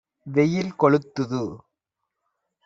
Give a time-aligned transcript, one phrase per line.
[0.27, 1.43] வெயில் கொளுத்துது